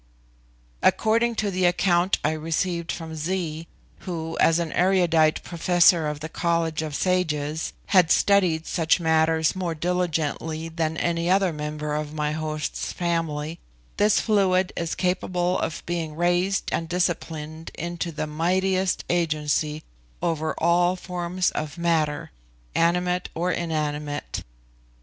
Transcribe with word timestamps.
According 0.81 1.35
to 1.35 1.51
the 1.51 1.65
account 1.65 2.17
I 2.25 2.31
received 2.31 2.91
from 2.91 3.13
Zee, 3.15 3.67
who, 3.99 4.35
as 4.41 4.57
an 4.57 4.71
erudite 4.73 5.43
professor 5.43 6.07
of 6.07 6.21
the 6.21 6.27
College 6.27 6.81
of 6.81 6.95
Sages, 6.95 7.71
had 7.85 8.09
studied 8.09 8.65
such 8.65 8.99
matters 8.99 9.55
more 9.55 9.75
diligently 9.75 10.69
than 10.69 10.97
any 10.97 11.29
other 11.29 11.53
member 11.53 11.93
of 11.93 12.15
my 12.15 12.31
host's 12.31 12.91
family, 12.91 13.59
this 13.97 14.19
fluid 14.19 14.73
is 14.75 14.95
capable 14.95 15.59
of 15.59 15.83
being 15.85 16.15
raised 16.15 16.71
and 16.73 16.89
disciplined 16.89 17.69
into 17.75 18.11
the 18.11 18.25
mightiest 18.25 19.03
agency 19.07 19.83
over 20.19 20.55
all 20.57 20.95
forms 20.95 21.51
of 21.51 21.77
matter, 21.77 22.31
animate 22.73 23.29
or 23.35 23.51
inanimate. 23.51 24.41